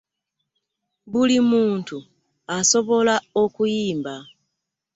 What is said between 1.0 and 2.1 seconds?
Buli muntu